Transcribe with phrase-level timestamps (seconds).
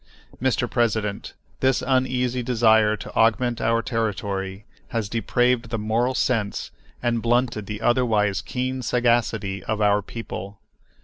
[0.41, 0.67] Mr.
[0.67, 6.71] President, this uneasy desire to augment our territory has depraved the moral sense
[7.03, 10.57] and blunted the otherwise keen sagacity of our people.